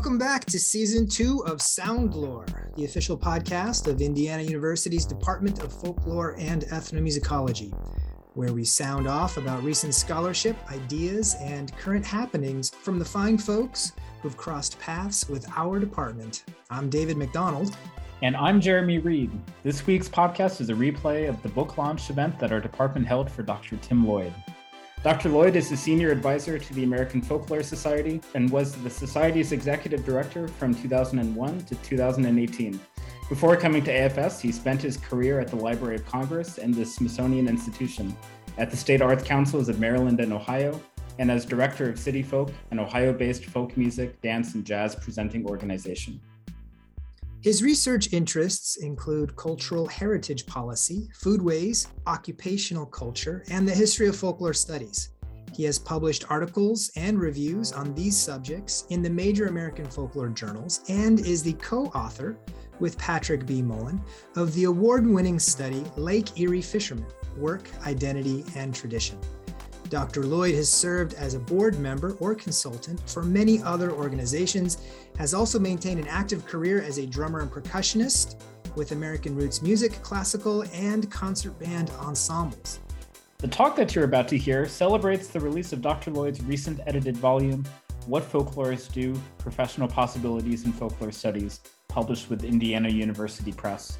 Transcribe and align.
Welcome 0.00 0.16
back 0.16 0.46
to 0.46 0.58
season 0.58 1.06
two 1.06 1.44
of 1.44 1.58
Soundlore, 1.58 2.74
the 2.74 2.86
official 2.86 3.18
podcast 3.18 3.86
of 3.86 4.00
Indiana 4.00 4.42
University's 4.42 5.04
Department 5.04 5.62
of 5.62 5.74
Folklore 5.74 6.36
and 6.38 6.62
Ethnomusicology, 6.62 7.70
where 8.32 8.54
we 8.54 8.64
sound 8.64 9.06
off 9.06 9.36
about 9.36 9.62
recent 9.62 9.94
scholarship, 9.94 10.56
ideas, 10.72 11.36
and 11.42 11.76
current 11.76 12.06
happenings 12.06 12.70
from 12.70 12.98
the 12.98 13.04
fine 13.04 13.36
folks 13.36 13.92
who've 14.22 14.38
crossed 14.38 14.80
paths 14.80 15.28
with 15.28 15.46
our 15.54 15.78
department. 15.78 16.44
I'm 16.70 16.88
David 16.88 17.18
McDonald. 17.18 17.76
And 18.22 18.34
I'm 18.38 18.58
Jeremy 18.58 19.00
Reed. 19.00 19.30
This 19.64 19.86
week's 19.86 20.08
podcast 20.08 20.62
is 20.62 20.70
a 20.70 20.74
replay 20.74 21.28
of 21.28 21.42
the 21.42 21.50
book 21.50 21.76
launch 21.76 22.08
event 22.08 22.38
that 22.38 22.52
our 22.52 22.60
department 22.60 23.06
held 23.06 23.30
for 23.30 23.42
Dr. 23.42 23.76
Tim 23.76 24.06
Lloyd. 24.06 24.32
Dr. 25.02 25.30
Lloyd 25.30 25.56
is 25.56 25.72
a 25.72 25.78
senior 25.78 26.10
advisor 26.10 26.58
to 26.58 26.74
the 26.74 26.84
American 26.84 27.22
Folklore 27.22 27.62
Society 27.62 28.20
and 28.34 28.50
was 28.50 28.72
the 28.82 28.90
Society's 28.90 29.50
executive 29.50 30.04
director 30.04 30.46
from 30.46 30.74
2001 30.74 31.64
to 31.64 31.74
2018. 31.76 32.78
Before 33.30 33.56
coming 33.56 33.82
to 33.84 33.90
AFS, 33.90 34.42
he 34.42 34.52
spent 34.52 34.82
his 34.82 34.98
career 34.98 35.40
at 35.40 35.48
the 35.48 35.56
Library 35.56 35.96
of 35.96 36.04
Congress 36.04 36.58
and 36.58 36.74
the 36.74 36.84
Smithsonian 36.84 37.48
Institution, 37.48 38.14
at 38.58 38.70
the 38.70 38.76
State 38.76 39.00
Arts 39.00 39.24
Councils 39.24 39.70
of 39.70 39.80
Maryland 39.80 40.20
and 40.20 40.34
Ohio, 40.34 40.78
and 41.18 41.30
as 41.30 41.46
director 41.46 41.88
of 41.88 41.98
City 41.98 42.22
Folk, 42.22 42.52
an 42.70 42.78
Ohio 42.78 43.14
based 43.14 43.46
folk 43.46 43.78
music, 43.78 44.20
dance, 44.20 44.54
and 44.54 44.66
jazz 44.66 44.94
presenting 44.94 45.46
organization. 45.46 46.20
His 47.42 47.62
research 47.62 48.12
interests 48.12 48.76
include 48.76 49.34
cultural 49.34 49.86
heritage 49.86 50.44
policy, 50.44 51.08
foodways, 51.18 51.86
occupational 52.06 52.84
culture, 52.84 53.44
and 53.50 53.66
the 53.66 53.74
history 53.74 54.08
of 54.08 54.16
folklore 54.16 54.52
studies. 54.52 55.08
He 55.54 55.64
has 55.64 55.78
published 55.78 56.30
articles 56.30 56.90
and 56.96 57.18
reviews 57.18 57.72
on 57.72 57.94
these 57.94 58.14
subjects 58.14 58.84
in 58.90 59.02
the 59.02 59.08
major 59.08 59.46
American 59.46 59.86
folklore 59.86 60.28
journals 60.28 60.82
and 60.90 61.18
is 61.20 61.42
the 61.42 61.54
co 61.54 61.86
author, 61.86 62.38
with 62.78 62.98
Patrick 62.98 63.46
B. 63.46 63.62
Mullen, 63.62 64.02
of 64.36 64.52
the 64.52 64.64
award 64.64 65.06
winning 65.06 65.38
study 65.38 65.82
Lake 65.96 66.38
Erie 66.38 66.60
Fishermen 66.62 67.06
Work, 67.38 67.70
Identity, 67.86 68.44
and 68.54 68.74
Tradition. 68.74 69.18
Dr. 69.90 70.22
Lloyd 70.22 70.54
has 70.54 70.70
served 70.70 71.14
as 71.14 71.34
a 71.34 71.40
board 71.40 71.76
member 71.80 72.16
or 72.20 72.32
consultant 72.32 73.00
for 73.10 73.24
many 73.24 73.60
other 73.64 73.90
organizations, 73.90 74.78
has 75.18 75.34
also 75.34 75.58
maintained 75.58 75.98
an 75.98 76.06
active 76.06 76.46
career 76.46 76.80
as 76.80 76.98
a 76.98 77.06
drummer 77.06 77.40
and 77.40 77.50
percussionist 77.50 78.40
with 78.76 78.92
American 78.92 79.34
Roots 79.34 79.62
music, 79.62 80.00
classical, 80.00 80.62
and 80.72 81.10
concert 81.10 81.58
band 81.58 81.90
ensembles. 81.98 82.78
The 83.38 83.48
talk 83.48 83.74
that 83.76 83.96
you're 83.96 84.04
about 84.04 84.28
to 84.28 84.38
hear 84.38 84.68
celebrates 84.68 85.26
the 85.26 85.40
release 85.40 85.72
of 85.72 85.82
Dr. 85.82 86.12
Lloyd's 86.12 86.40
recent 86.44 86.78
edited 86.86 87.16
volume, 87.16 87.64
What 88.06 88.22
Folklorists 88.22 88.92
Do 88.92 89.20
Professional 89.38 89.88
Possibilities 89.88 90.66
in 90.66 90.72
Folklore 90.72 91.10
Studies, 91.10 91.62
published 91.88 92.30
with 92.30 92.44
Indiana 92.44 92.88
University 92.88 93.50
Press. 93.50 93.98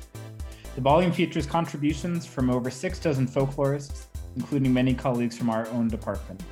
The 0.76 0.82
volume 0.82 1.10
features 1.10 1.46
contributions 1.46 2.26
from 2.26 2.48
over 2.48 2.70
six 2.70 3.00
dozen 3.00 3.26
folklorists 3.26 4.04
including 4.36 4.72
many 4.72 4.94
colleagues 4.94 5.36
from 5.36 5.50
our 5.50 5.66
own 5.68 5.88
department. 5.88 6.42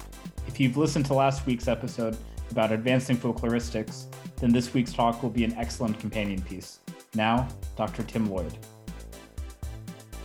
If 0.46 0.58
you've 0.58 0.76
listened 0.76 1.06
to 1.06 1.14
last 1.14 1.46
week's 1.46 1.68
episode 1.68 2.16
about 2.50 2.72
advancing 2.72 3.16
folkloristics, 3.16 4.06
then 4.36 4.52
this 4.52 4.72
week's 4.72 4.92
talk 4.92 5.22
will 5.22 5.30
be 5.30 5.44
an 5.44 5.54
excellent 5.54 5.98
companion 6.00 6.40
piece. 6.42 6.80
Now, 7.14 7.48
Dr. 7.76 8.02
Tim 8.02 8.30
Lloyd. 8.30 8.56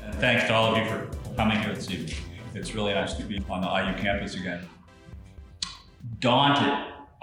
And 0.04 0.16
thanks 0.16 0.46
to 0.46 0.54
all 0.54 0.74
of 0.74 0.78
you 0.78 0.86
for 0.86 1.10
coming 1.36 1.60
here 1.60 1.74
this 1.74 1.90
evening. 1.90 2.16
It's 2.54 2.76
really 2.76 2.94
nice 2.94 3.14
to 3.16 3.24
be 3.24 3.44
on 3.50 3.62
the 3.62 3.68
IU 3.68 3.98
campus 4.02 4.36
again. 4.36 4.68
Daunted, 6.20 6.74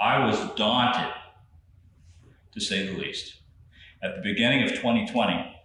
I 0.01 0.25
was 0.27 0.39
daunted, 0.57 1.13
to 2.53 2.61
say 2.61 2.87
the 2.87 2.99
least. 2.99 3.37
At 4.03 4.17
the 4.17 4.23
beginning 4.23 4.63
of 4.63 4.71
2020, 4.71 5.57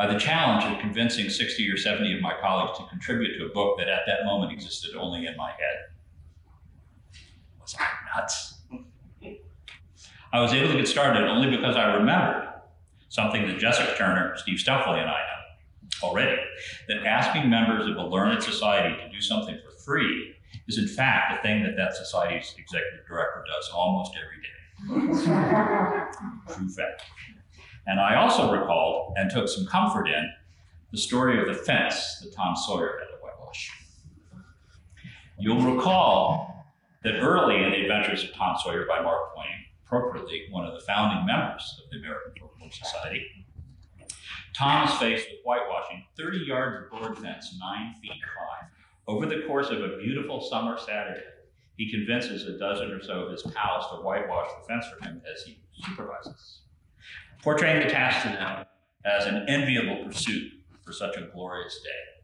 by 0.00 0.06
the 0.06 0.18
challenge 0.18 0.64
of 0.64 0.80
convincing 0.80 1.28
60 1.28 1.70
or 1.70 1.76
70 1.76 2.16
of 2.16 2.22
my 2.22 2.32
colleagues 2.40 2.78
to 2.78 2.86
contribute 2.86 3.36
to 3.36 3.44
a 3.44 3.48
book 3.50 3.76
that 3.76 3.86
at 3.86 4.00
that 4.06 4.24
moment 4.24 4.50
existed 4.50 4.96
only 4.96 5.26
in 5.26 5.36
my 5.36 5.50
head. 5.50 5.90
Was 7.60 7.76
I 7.78 8.16
nuts? 8.16 8.54
I 10.32 10.40
was 10.40 10.54
able 10.54 10.72
to 10.72 10.78
get 10.78 10.88
started 10.88 11.24
only 11.24 11.54
because 11.54 11.76
I 11.76 11.96
remembered 11.96 12.48
something 13.10 13.46
that 13.46 13.58
Jessica 13.58 13.94
Turner, 13.94 14.32
Steve 14.38 14.56
Stumpfley, 14.56 15.02
and 15.02 15.10
I 15.10 15.18
know 15.20 16.08
already 16.08 16.40
that 16.88 17.04
asking 17.04 17.50
members 17.50 17.86
of 17.86 17.96
a 17.98 18.06
learned 18.06 18.42
society 18.42 18.96
to 19.02 19.10
do 19.10 19.20
something 19.20 19.58
for 19.62 19.78
free 19.82 20.34
is, 20.66 20.78
in 20.78 20.88
fact, 20.88 21.34
the 21.36 21.46
thing 21.46 21.62
that 21.62 21.76
that 21.76 21.94
society's 21.94 22.54
executive 22.56 23.06
director 23.06 23.44
does 23.46 23.70
almost 23.74 24.12
every 24.16 24.40
day. 24.40 24.48
True 26.54 26.68
fact. 26.70 27.02
And 27.86 27.98
I 27.98 28.16
also 28.16 28.52
recalled 28.52 29.14
and 29.16 29.30
took 29.30 29.48
some 29.48 29.66
comfort 29.66 30.06
in 30.06 30.30
the 30.92 30.98
story 30.98 31.40
of 31.40 31.46
the 31.46 31.54
fence 31.54 32.20
that 32.22 32.34
Tom 32.34 32.54
Sawyer 32.56 32.98
had 32.98 33.06
to 33.06 33.22
whitewash. 33.22 33.70
You'll 35.38 35.74
recall 35.74 36.66
that 37.02 37.14
early 37.20 37.62
in 37.62 37.70
the 37.70 37.82
adventures 37.82 38.24
of 38.24 38.34
Tom 38.34 38.56
Sawyer 38.62 38.84
by 38.86 39.00
Mark 39.00 39.32
Twain, 39.34 39.46
appropriately 39.86 40.48
one 40.50 40.66
of 40.66 40.74
the 40.74 40.80
founding 40.80 41.24
members 41.26 41.80
of 41.82 41.90
the 41.90 41.98
American 41.98 42.32
Folklore 42.38 42.70
Society, 42.70 43.26
Tom 44.54 44.86
is 44.86 44.94
faced 44.94 45.28
with 45.30 45.40
whitewashing 45.44 46.04
30 46.18 46.38
yards 46.38 46.84
of 46.84 46.90
board 46.90 47.16
fence, 47.18 47.56
nine 47.58 47.94
feet 48.02 48.10
high. 48.10 48.66
Over 49.06 49.24
the 49.24 49.42
course 49.46 49.70
of 49.70 49.80
a 49.80 49.96
beautiful 49.96 50.40
summer 50.42 50.76
Saturday, 50.78 51.24
he 51.76 51.90
convinces 51.90 52.46
a 52.46 52.58
dozen 52.58 52.90
or 52.90 53.02
so 53.02 53.24
of 53.24 53.32
his 53.32 53.42
pals 53.54 53.86
to 53.90 54.02
whitewash 54.02 54.48
the 54.60 54.68
fence 54.68 54.84
for 54.86 55.02
him 55.04 55.22
as 55.32 55.44
he 55.44 55.62
supervises 55.82 56.60
portraying 57.42 57.80
the 57.80 57.90
task 57.90 58.22
to 58.22 58.28
them 58.28 58.64
as 59.04 59.26
an 59.26 59.46
enviable 59.48 60.04
pursuit 60.04 60.52
for 60.82 60.92
such 60.92 61.16
a 61.16 61.28
glorious 61.32 61.80
day. 61.82 62.20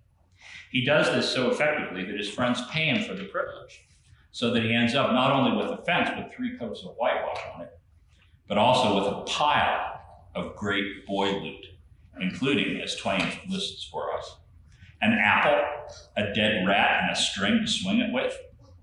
He 0.70 0.84
does 0.84 1.06
this 1.06 1.28
so 1.32 1.50
effectively 1.50 2.04
that 2.04 2.16
his 2.16 2.28
friends 2.28 2.60
pay 2.70 2.86
him 2.86 3.04
for 3.04 3.14
the 3.14 3.24
privilege, 3.24 3.86
so 4.32 4.50
that 4.50 4.62
he 4.62 4.74
ends 4.74 4.94
up 4.94 5.12
not 5.12 5.32
only 5.32 5.56
with 5.56 5.78
a 5.78 5.82
fence 5.84 6.10
with 6.16 6.34
three 6.34 6.58
coats 6.58 6.82
of 6.84 6.94
whitewash 6.96 7.38
on 7.54 7.62
it, 7.62 7.78
but 8.48 8.58
also 8.58 8.94
with 8.96 9.06
a 9.06 9.22
pile 9.22 10.00
of 10.34 10.54
great 10.56 11.06
boy 11.06 11.30
loot, 11.30 11.66
including, 12.20 12.80
as 12.82 12.96
Twain 12.96 13.26
lists 13.48 13.84
for 13.84 14.12
us, 14.12 14.36
an 15.00 15.12
apple, 15.12 15.64
a 16.16 16.34
dead 16.34 16.66
rat 16.66 17.02
and 17.02 17.12
a 17.12 17.16
string 17.16 17.60
to 17.60 17.66
swing 17.66 18.00
it 18.00 18.12
with, 18.12 18.36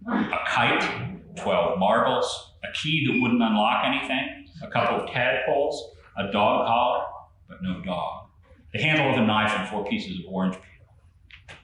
a 0.08 0.40
kite, 0.48 1.36
12 1.36 1.80
marbles, 1.80 2.54
a 2.64 2.72
key 2.74 3.06
that 3.08 3.22
wouldn't 3.22 3.42
unlock 3.42 3.86
anything, 3.86 4.48
a 4.62 4.68
couple 4.68 5.02
of 5.02 5.10
tadpoles, 5.10 5.94
a 6.18 6.32
dog 6.32 6.68
collar, 6.68 7.06
but 7.48 7.62
no 7.62 7.82
dog, 7.82 8.28
the 8.72 8.82
handle 8.82 9.12
of 9.12 9.18
a 9.18 9.26
knife, 9.26 9.52
and 9.52 9.68
four 9.70 9.86
pieces 9.86 10.20
of 10.20 10.26
orange 10.28 10.56
peel. 10.56 11.56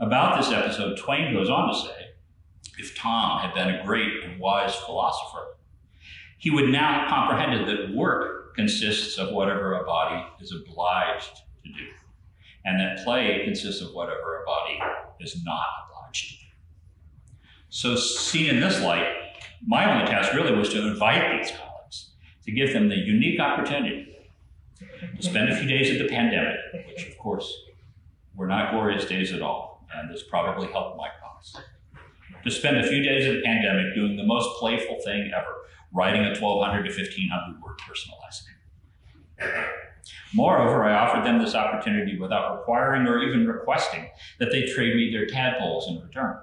About 0.00 0.38
this 0.38 0.52
episode, 0.52 0.98
Twain 0.98 1.32
goes 1.32 1.48
on 1.48 1.68
to 1.68 1.74
say 1.74 2.06
if 2.78 2.96
Tom 2.96 3.40
had 3.40 3.54
been 3.54 3.74
a 3.74 3.84
great 3.84 4.24
and 4.24 4.38
wise 4.38 4.74
philosopher, 4.74 5.56
he 6.38 6.50
would 6.50 6.68
now 6.68 7.00
have 7.00 7.08
comprehended 7.08 7.66
that 7.66 7.94
work 7.94 8.54
consists 8.54 9.18
of 9.18 9.32
whatever 9.32 9.80
a 9.80 9.84
body 9.84 10.24
is 10.40 10.52
obliged 10.52 11.40
to 11.64 11.72
do, 11.72 11.88
and 12.64 12.78
that 12.78 13.04
play 13.04 13.42
consists 13.44 13.80
of 13.80 13.94
whatever 13.94 14.42
a 14.42 14.44
body 14.44 14.78
is 15.20 15.42
not 15.44 15.66
obliged 15.88 16.30
to 16.30 16.36
do. 16.36 16.46
So, 17.68 17.96
seen 17.96 18.48
in 18.48 18.60
this 18.60 18.80
light, 18.80 19.06
my 19.66 19.90
only 19.90 20.06
task 20.06 20.34
really 20.34 20.54
was 20.54 20.68
to 20.70 20.86
invite 20.86 21.42
these 21.42 21.50
to 22.46 22.52
give 22.52 22.72
them 22.72 22.88
the 22.88 22.96
unique 22.96 23.40
opportunity 23.40 24.16
to 25.16 25.22
spend 25.22 25.48
a 25.48 25.56
few 25.56 25.68
days 25.68 25.90
of 25.90 25.98
the 25.98 26.08
pandemic, 26.12 26.56
which 26.86 27.08
of 27.08 27.18
course 27.18 27.52
were 28.34 28.46
not 28.46 28.70
glorious 28.70 29.04
days 29.04 29.32
at 29.32 29.42
all, 29.42 29.86
and 29.94 30.10
this 30.10 30.22
probably 30.24 30.68
helped 30.68 30.96
my 30.96 31.08
cause. 31.20 31.56
To 32.44 32.50
spend 32.50 32.76
a 32.76 32.86
few 32.86 33.02
days 33.02 33.26
of 33.26 33.36
the 33.36 33.42
pandemic 33.42 33.94
doing 33.94 34.16
the 34.16 34.24
most 34.24 34.48
playful 34.58 35.00
thing 35.04 35.30
ever, 35.34 35.54
writing 35.92 36.24
a 36.24 36.38
1,200 36.38 36.82
to 36.84 36.90
1,500 36.90 37.62
word 37.62 37.78
personal 37.78 38.18
essay. 38.28 38.52
Moreover, 40.34 40.84
I 40.84 40.94
offered 40.94 41.24
them 41.24 41.38
this 41.38 41.54
opportunity 41.54 42.18
without 42.18 42.58
requiring 42.58 43.06
or 43.06 43.22
even 43.22 43.46
requesting 43.46 44.08
that 44.38 44.52
they 44.52 44.66
trade 44.66 44.94
me 44.94 45.10
their 45.10 45.26
tadpoles 45.26 45.88
in 45.88 46.00
return. 46.00 46.38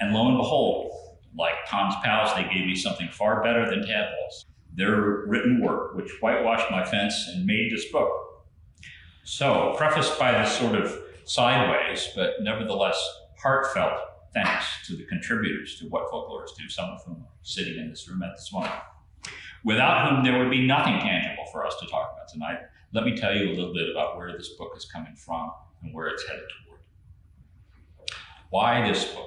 And 0.00 0.12
lo 0.12 0.28
and 0.28 0.36
behold, 0.36 0.92
like 1.38 1.54
Tom's 1.68 1.94
pals, 2.02 2.34
they 2.34 2.42
gave 2.42 2.66
me 2.66 2.74
something 2.74 3.08
far 3.12 3.42
better 3.42 3.68
than 3.70 3.86
tadpoles 3.86 4.46
their 4.74 5.24
written 5.26 5.62
work, 5.62 5.94
which 5.94 6.10
whitewashed 6.20 6.70
my 6.70 6.84
fence 6.84 7.28
and 7.34 7.46
made 7.46 7.72
this 7.72 7.86
book. 7.86 8.10
So, 9.24 9.74
prefaced 9.76 10.18
by 10.18 10.32
this 10.32 10.56
sort 10.56 10.74
of 10.74 10.96
sideways, 11.24 12.08
but 12.14 12.34
nevertheless 12.40 12.98
heartfelt 13.42 14.00
thanks 14.32 14.86
to 14.86 14.96
the 14.96 15.04
contributors 15.04 15.78
to 15.78 15.86
What 15.88 16.10
Folklorists 16.10 16.56
Do, 16.56 16.68
some 16.68 16.90
of 16.90 17.02
whom 17.04 17.16
are 17.16 17.28
sitting 17.42 17.78
in 17.78 17.90
this 17.90 18.08
room 18.08 18.22
at 18.22 18.36
this 18.36 18.52
moment, 18.52 18.72
without 19.64 20.08
whom 20.08 20.24
there 20.24 20.38
would 20.38 20.50
be 20.50 20.66
nothing 20.66 20.98
tangible 20.98 21.44
for 21.52 21.66
us 21.66 21.76
to 21.80 21.86
talk 21.86 22.12
about 22.14 22.28
tonight. 22.28 22.58
Let 22.92 23.04
me 23.04 23.16
tell 23.16 23.34
you 23.34 23.48
a 23.48 23.54
little 23.54 23.74
bit 23.74 23.90
about 23.90 24.16
where 24.16 24.36
this 24.36 24.50
book 24.50 24.72
is 24.76 24.84
coming 24.84 25.14
from 25.14 25.50
and 25.82 25.94
where 25.94 26.08
it's 26.08 26.26
headed 26.26 26.44
toward. 26.66 26.80
Why 28.50 28.88
this 28.88 29.04
book? 29.04 29.26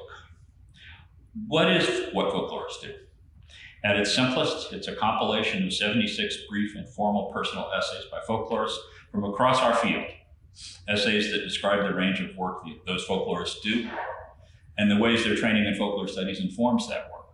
What 1.47 1.71
is 1.71 2.13
What 2.13 2.33
Folklorists 2.33 2.81
Do? 2.81 2.93
At 3.85 3.97
its 3.97 4.15
simplest, 4.15 4.71
it's 4.71 4.87
a 4.87 4.95
compilation 4.95 5.65
of 5.65 5.73
76 5.73 6.37
brief 6.49 6.75
and 6.75 6.87
formal 6.87 7.31
personal 7.33 7.69
essays 7.77 8.05
by 8.09 8.19
folklorists 8.19 8.77
from 9.11 9.25
across 9.25 9.59
our 9.59 9.75
field, 9.75 10.05
essays 10.87 11.31
that 11.31 11.39
describe 11.39 11.83
the 11.83 11.93
range 11.93 12.21
of 12.21 12.35
work 12.37 12.63
those 12.87 13.05
folklorists 13.05 13.61
do 13.61 13.89
and 14.77 14.89
the 14.89 14.97
ways 14.97 15.23
their 15.23 15.35
training 15.35 15.65
in 15.65 15.75
folklore 15.75 16.07
studies 16.07 16.39
informs 16.39 16.87
that 16.89 17.09
work. 17.11 17.25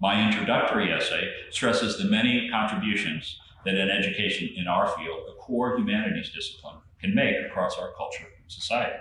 My 0.00 0.26
introductory 0.26 0.92
essay 0.92 1.30
stresses 1.50 1.98
the 1.98 2.04
many 2.04 2.48
contributions 2.50 3.38
that 3.64 3.74
an 3.74 3.90
education 3.90 4.50
in 4.56 4.66
our 4.66 4.88
field, 4.88 5.20
a 5.30 5.34
core 5.40 5.76
humanities 5.76 6.32
discipline, 6.32 6.76
can 7.00 7.14
make 7.14 7.36
across 7.46 7.78
our 7.78 7.92
culture 7.92 8.24
and 8.24 8.50
society. 8.50 8.98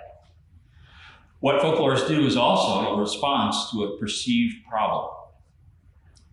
What 1.39 1.61
folklorists 1.61 2.07
do 2.07 2.25
is 2.25 2.37
also 2.37 2.93
a 2.93 2.99
response 2.99 3.71
to 3.71 3.83
a 3.83 3.97
perceived 3.97 4.57
problem. 4.69 5.11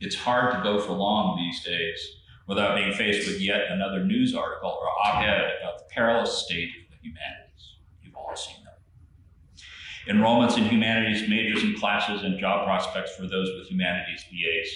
It's 0.01 0.15
hard 0.15 0.55
to 0.55 0.63
go 0.63 0.81
for 0.81 0.93
long 0.93 1.37
these 1.37 1.65
days 1.65 2.17
without 2.47 2.77
being 2.77 2.93
faced 2.93 3.29
with 3.29 3.41
yet 3.41 3.71
another 3.71 4.05
news 4.05 4.35
article 4.35 4.79
or 4.81 4.89
op-ed 5.07 5.53
about 5.61 5.79
the 5.79 5.85
perilous 5.91 6.33
state 6.33 6.69
of 6.69 6.91
the 6.91 6.97
humanities. 7.03 7.77
You've 8.03 8.15
all 8.15 8.35
seen 8.37 8.65
them. 8.65 10.17
Enrollments 10.17 10.57
in 10.57 10.65
humanities 10.65 11.29
majors 11.29 11.63
and 11.63 11.77
classes 11.79 12.23
and 12.23 12.39
job 12.39 12.65
prospects 12.65 13.15
for 13.17 13.27
those 13.27 13.51
with 13.59 13.69
humanities 13.69 14.25
BAs 14.31 14.71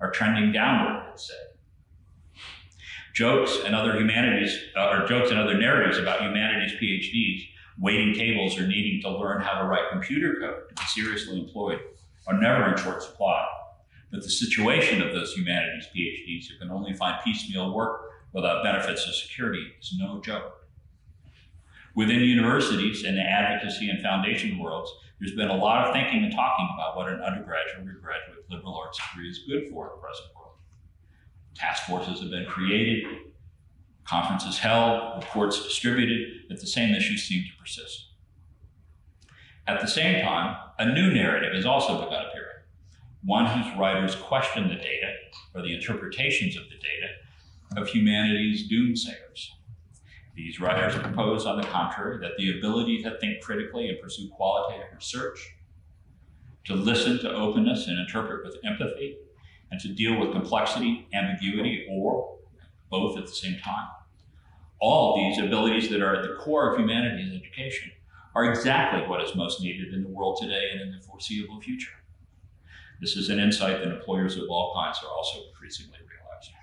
are 0.00 0.10
trending 0.10 0.52
downward, 0.52 1.06
let's. 1.08 1.30
Jokes 3.14 3.58
and 3.64 3.74
other 3.74 3.98
humanities, 3.98 4.56
uh, 4.76 4.90
or 4.90 5.06
jokes 5.08 5.30
and 5.30 5.40
other 5.40 5.58
narratives 5.58 5.98
about 5.98 6.20
humanities 6.20 6.78
PhDs 6.80 7.48
waiting 7.80 8.14
tables 8.14 8.56
or 8.58 8.66
needing 8.66 9.00
to 9.02 9.10
learn 9.10 9.40
how 9.40 9.60
to 9.60 9.66
write 9.66 9.90
computer 9.90 10.36
code 10.40 10.68
to 10.68 10.74
be 10.74 10.86
seriously 10.86 11.40
employed 11.40 11.80
are 12.28 12.40
never 12.40 12.70
in 12.70 12.76
short 12.76 13.02
supply. 13.02 13.44
But 14.10 14.22
the 14.22 14.30
situation 14.30 15.02
of 15.02 15.12
those 15.12 15.34
humanities 15.34 15.86
PhDs 15.94 16.46
who 16.46 16.58
can 16.58 16.70
only 16.70 16.94
find 16.94 17.16
piecemeal 17.22 17.74
work 17.74 18.10
without 18.32 18.64
benefits 18.64 19.06
of 19.06 19.14
security 19.14 19.66
is 19.80 19.94
no 19.98 20.20
joke. 20.20 20.54
Within 21.94 22.20
universities 22.20 23.04
and 23.04 23.16
the 23.16 23.22
advocacy 23.22 23.90
and 23.90 24.00
foundation 24.02 24.58
worlds, 24.58 24.90
there's 25.18 25.34
been 25.34 25.48
a 25.48 25.56
lot 25.56 25.86
of 25.86 25.92
thinking 25.92 26.22
and 26.22 26.32
talking 26.32 26.68
about 26.74 26.96
what 26.96 27.08
an 27.08 27.20
undergraduate 27.20 27.88
or 27.88 28.00
graduate 28.00 28.44
liberal 28.48 28.76
arts 28.76 29.00
degree 29.10 29.28
is 29.28 29.40
good 29.48 29.68
for 29.70 29.86
in 29.86 29.92
the 29.96 30.00
present 30.00 30.28
world. 30.36 30.54
Task 31.54 31.84
forces 31.84 32.20
have 32.20 32.30
been 32.30 32.46
created, 32.46 33.04
conferences 34.04 34.58
held, 34.58 35.22
reports 35.22 35.64
distributed, 35.64 36.28
but 36.48 36.60
the 36.60 36.66
same 36.66 36.94
issues 36.94 37.24
seem 37.24 37.42
to 37.42 37.60
persist. 37.60 38.06
At 39.66 39.80
the 39.80 39.88
same 39.88 40.24
time, 40.24 40.56
a 40.78 40.86
new 40.86 41.12
narrative 41.12 41.52
has 41.52 41.66
also 41.66 42.04
begun 42.04 42.26
appearing 42.26 42.47
one 43.24 43.46
whose 43.46 43.78
writers 43.78 44.14
question 44.14 44.68
the 44.68 44.74
data 44.74 45.12
or 45.54 45.62
the 45.62 45.74
interpretations 45.74 46.56
of 46.56 46.64
the 46.64 46.76
data 46.76 47.80
of 47.80 47.88
humanity's 47.88 48.70
doomsayers. 48.70 49.48
These 50.34 50.60
writers 50.60 50.94
propose, 50.94 51.46
on 51.46 51.60
the 51.60 51.66
contrary, 51.66 52.18
that 52.20 52.36
the 52.38 52.58
ability 52.58 53.02
to 53.02 53.18
think 53.18 53.42
critically 53.42 53.88
and 53.88 54.00
pursue 54.00 54.28
qualitative 54.30 54.86
research, 54.94 55.54
to 56.64 56.74
listen 56.74 57.18
to 57.18 57.34
openness 57.34 57.88
and 57.88 57.98
interpret 57.98 58.44
with 58.44 58.56
empathy, 58.64 59.16
and 59.70 59.80
to 59.80 59.88
deal 59.88 60.18
with 60.18 60.32
complexity, 60.32 61.08
ambiguity, 61.12 61.86
or 61.90 62.38
both 62.90 63.18
at 63.18 63.26
the 63.26 63.32
same 63.32 63.58
time. 63.58 63.88
All 64.80 65.16
these 65.16 65.44
abilities 65.44 65.90
that 65.90 66.00
are 66.00 66.14
at 66.14 66.22
the 66.22 66.36
core 66.36 66.72
of 66.72 66.78
humanity's 66.78 67.34
education 67.34 67.90
are 68.34 68.50
exactly 68.50 69.06
what 69.08 69.22
is 69.22 69.34
most 69.34 69.60
needed 69.60 69.92
in 69.92 70.04
the 70.04 70.08
world 70.08 70.38
today 70.40 70.68
and 70.72 70.80
in 70.80 70.92
the 70.92 71.00
foreseeable 71.04 71.60
future. 71.60 71.97
This 73.00 73.16
is 73.16 73.28
an 73.30 73.38
insight 73.38 73.78
that 73.78 73.92
employers 73.92 74.36
of 74.36 74.48
all 74.50 74.74
kinds 74.74 74.98
are 75.04 75.16
also 75.16 75.38
increasingly 75.48 75.98
realizing. 75.98 76.54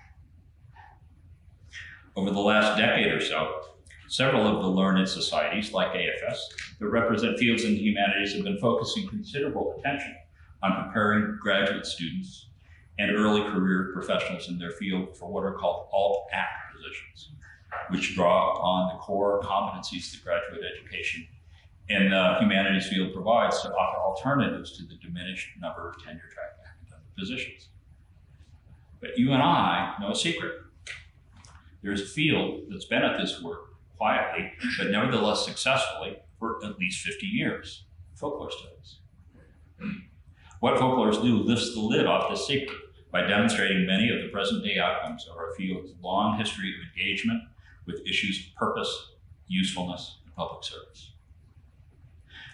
Over 2.14 2.30
the 2.30 2.40
last 2.40 2.78
decade 2.78 3.10
or 3.10 3.20
so, 3.20 3.62
several 4.08 4.46
of 4.46 4.62
the 4.62 4.68
learned 4.68 5.08
societies, 5.08 5.72
like 5.72 5.92
AFS, 5.92 6.38
that 6.78 6.88
represent 6.88 7.38
fields 7.38 7.64
in 7.64 7.72
the 7.72 7.80
humanities 7.80 8.34
have 8.34 8.44
been 8.44 8.58
focusing 8.58 9.08
considerable 9.08 9.76
attention 9.78 10.14
on 10.62 10.84
preparing 10.84 11.38
graduate 11.40 11.86
students 11.86 12.48
and 12.98 13.16
early 13.16 13.42
career 13.50 13.90
professionals 13.94 14.48
in 14.48 14.58
their 14.58 14.72
field 14.72 15.16
for 15.16 15.30
what 15.30 15.44
are 15.44 15.54
called 15.54 15.88
alt-ac 15.92 16.46
positions, 16.74 17.30
which 17.90 18.14
draw 18.14 18.52
upon 18.52 18.88
the 18.88 18.98
core 19.00 19.40
competencies 19.42 20.12
that 20.12 20.22
graduate 20.22 20.64
education 20.74 21.26
in 21.88 22.10
the 22.10 22.36
humanities 22.40 22.88
field 22.88 23.12
provides 23.12 23.62
to 23.62 23.68
offer 23.72 23.98
alternatives 23.98 24.76
to 24.76 24.84
the 24.84 24.94
diminished 24.96 25.48
number 25.60 25.88
of 25.88 26.02
tenure 26.02 26.28
track 26.32 26.58
academic 26.64 27.16
positions. 27.16 27.68
But 29.00 29.18
you 29.18 29.32
and 29.32 29.42
I 29.42 29.94
know 30.00 30.10
a 30.10 30.16
secret. 30.16 30.52
There's 31.82 32.02
a 32.02 32.06
field 32.06 32.62
that's 32.68 32.86
been 32.86 33.02
at 33.02 33.18
this 33.18 33.40
work 33.42 33.76
quietly, 33.96 34.52
but 34.78 34.90
nevertheless 34.90 35.44
successfully 35.44 36.18
for 36.38 36.64
at 36.64 36.78
least 36.78 37.06
50 37.06 37.26
years 37.26 37.84
folklore 38.14 38.50
studies. 38.50 38.98
What 40.60 40.80
folklorists 40.80 41.22
do 41.22 41.36
lifts 41.36 41.74
the 41.74 41.80
lid 41.80 42.06
off 42.06 42.30
this 42.30 42.46
secret 42.46 42.76
by 43.12 43.22
demonstrating 43.22 43.86
many 43.86 44.10
of 44.10 44.22
the 44.22 44.28
present 44.28 44.64
day 44.64 44.78
outcomes 44.78 45.28
of 45.30 45.36
our 45.36 45.54
field's 45.54 45.92
long 46.02 46.38
history 46.38 46.74
of 46.74 46.98
engagement 46.98 47.42
with 47.86 48.00
issues 48.06 48.46
of 48.46 48.54
purpose, 48.56 49.12
usefulness, 49.46 50.18
and 50.24 50.34
public 50.34 50.64
service. 50.64 51.12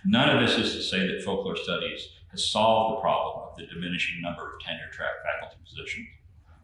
None 0.05 0.29
of 0.29 0.41
this 0.41 0.59
is 0.59 0.75
to 0.75 0.83
say 0.83 1.07
that 1.07 1.23
folklore 1.23 1.57
studies 1.57 2.09
has 2.31 2.51
solved 2.51 2.97
the 2.97 3.01
problem 3.01 3.49
of 3.49 3.57
the 3.57 3.67
diminishing 3.67 4.21
number 4.21 4.55
of 4.55 4.61
tenure 4.61 4.91
track 4.91 5.11
faculty 5.23 5.57
positions 5.65 6.09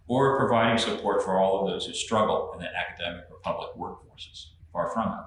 or 0.09 0.39
providing 0.39 0.79
support 0.79 1.23
for 1.23 1.39
all 1.39 1.61
of 1.61 1.71
those 1.71 1.87
who 1.87 1.93
struggle 1.93 2.53
in 2.55 2.61
the 2.61 2.69
academic 2.75 3.27
or 3.31 3.39
public 3.41 3.71
workforces. 3.77 4.47
Far 4.73 4.91
from 4.91 5.09
it. 5.09 5.25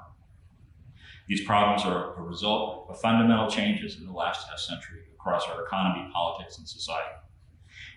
These 1.28 1.46
problems 1.46 1.86
are 1.86 2.16
a 2.16 2.22
result 2.22 2.88
of 2.90 3.00
fundamental 3.00 3.50
changes 3.50 3.98
in 3.98 4.06
the 4.06 4.12
last 4.12 4.48
half 4.50 4.60
century 4.60 5.04
across 5.14 5.48
our 5.48 5.64
economy, 5.64 6.10
politics, 6.12 6.58
and 6.58 6.68
society. 6.68 7.16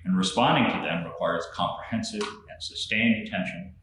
And 0.04 0.16
responding 0.16 0.70
to 0.72 0.86
them 0.86 1.04
requires 1.04 1.44
comprehensive 1.52 2.22
and 2.22 2.62
sustained 2.62 3.26
attention 3.26 3.74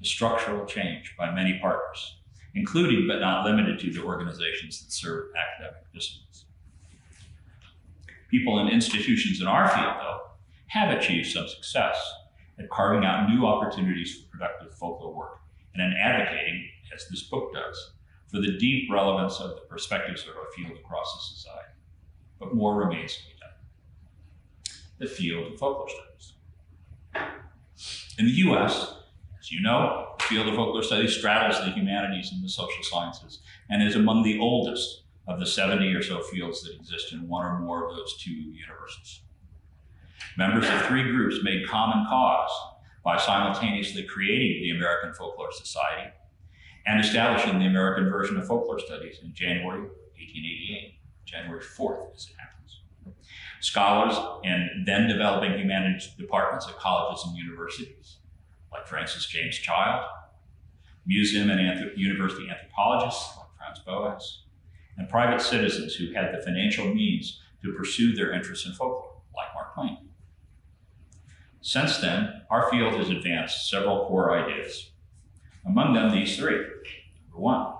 to 0.00 0.08
structural 0.08 0.66
change 0.66 1.14
by 1.18 1.34
many 1.34 1.58
partners, 1.58 2.18
including 2.54 3.06
but 3.06 3.20
not 3.20 3.44
limited 3.44 3.78
to 3.80 3.90
the 3.90 4.02
organizations 4.02 4.82
that 4.82 4.92
serve 4.92 5.26
academic 5.36 5.90
disciplines. 5.92 6.46
People 8.30 8.58
and 8.58 8.70
institutions 8.70 9.40
in 9.40 9.46
our 9.46 9.68
field, 9.68 9.94
though, 10.00 10.20
have 10.68 10.96
achieved 10.96 11.30
some 11.30 11.46
success 11.48 11.96
at 12.58 12.70
carving 12.70 13.04
out 13.04 13.28
new 13.28 13.46
opportunities 13.46 14.22
for 14.22 14.30
productive 14.30 14.74
folklore 14.74 15.14
work 15.14 15.38
and 15.74 15.82
in 15.82 15.98
advocating, 15.98 16.68
as 16.94 17.06
this 17.08 17.22
book 17.22 17.52
does, 17.52 17.92
for 18.28 18.40
the 18.40 18.58
deep 18.58 18.90
relevance 18.90 19.40
of 19.40 19.50
the 19.50 19.62
perspectives 19.68 20.22
of 20.22 20.36
our 20.36 20.50
field 20.56 20.78
across 20.78 21.14
the 21.14 21.34
society. 21.34 21.72
But 22.38 22.54
more 22.54 22.76
remains 22.76 23.16
to 23.16 23.22
be 23.24 23.32
done. 23.40 23.50
The 24.98 25.06
field 25.06 25.52
of 25.52 25.58
folklore 25.58 25.88
studies. 25.88 26.34
In 28.18 28.26
the 28.26 28.32
US, 28.32 28.94
as 29.42 29.50
you 29.50 29.60
know, 29.60 30.14
the 30.18 30.24
field 30.24 30.46
of 30.46 30.54
folklore 30.54 30.84
studies 30.84 31.16
straddles 31.16 31.58
the 31.64 31.72
humanities 31.72 32.30
and 32.30 32.44
the 32.44 32.48
social 32.48 32.82
sciences 32.84 33.40
and 33.68 33.82
is 33.82 33.96
among 33.96 34.22
the 34.22 34.38
oldest 34.38 35.02
of 35.26 35.40
the 35.40 35.46
70 35.46 35.92
or 35.94 36.02
so 36.02 36.22
fields 36.22 36.62
that 36.62 36.76
exist 36.76 37.12
in 37.12 37.28
one 37.28 37.44
or 37.44 37.58
more 37.58 37.88
of 37.88 37.96
those 37.96 38.16
two 38.18 38.30
universes. 38.30 39.22
Members 40.38 40.68
of 40.68 40.82
three 40.82 41.10
groups 41.10 41.42
made 41.42 41.66
common 41.66 42.06
cause 42.08 42.50
by 43.04 43.16
simultaneously 43.16 44.04
creating 44.04 44.62
the 44.62 44.76
American 44.76 45.12
Folklore 45.12 45.50
Society 45.50 46.12
and 46.86 47.04
establishing 47.04 47.58
the 47.58 47.66
American 47.66 48.10
version 48.10 48.36
of 48.36 48.46
folklore 48.46 48.78
studies 48.78 49.18
in 49.24 49.34
January 49.34 49.80
1888, 49.80 50.94
January 51.24 51.60
4th, 51.60 52.14
as 52.14 52.28
it 52.30 52.36
happens. 52.38 52.80
Scholars 53.60 54.16
in 54.44 54.84
then 54.86 55.08
developing 55.08 55.58
humanities 55.58 56.14
departments 56.16 56.68
at 56.68 56.78
colleges 56.78 57.24
and 57.26 57.36
universities 57.36 58.18
like 58.72 58.86
Francis 58.86 59.26
James 59.26 59.56
Child, 59.56 60.04
museum 61.06 61.50
and 61.50 61.98
university 61.98 62.48
anthropologists 62.48 63.36
like 63.36 63.46
Franz 63.56 63.78
Boas, 63.80 64.44
and 64.98 65.08
private 65.08 65.40
citizens 65.40 65.94
who 65.94 66.12
had 66.12 66.32
the 66.32 66.42
financial 66.42 66.92
means 66.94 67.40
to 67.62 67.72
pursue 67.72 68.14
their 68.14 68.32
interests 68.32 68.66
in 68.66 68.72
folklore, 68.72 69.22
like 69.34 69.54
Mark 69.54 69.74
Twain. 69.74 69.98
Since 71.60 71.98
then, 71.98 72.42
our 72.50 72.70
field 72.70 72.94
has 72.94 73.08
advanced 73.08 73.70
several 73.70 74.06
core 74.06 74.36
ideas. 74.36 74.90
Among 75.64 75.94
them, 75.94 76.10
these 76.10 76.36
three. 76.36 76.56
Number 76.56 77.38
one, 77.38 77.74